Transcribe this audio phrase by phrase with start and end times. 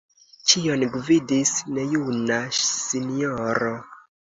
[0.53, 3.75] Ĉion gvidis nejuna sinjoro.